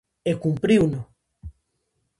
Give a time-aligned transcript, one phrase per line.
[0.31, 0.99] E cumpriuno.